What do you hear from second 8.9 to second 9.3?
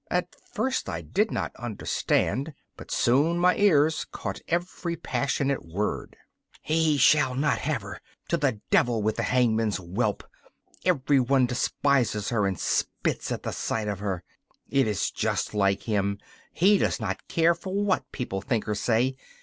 with the